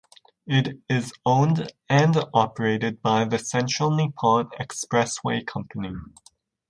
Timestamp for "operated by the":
2.33-3.37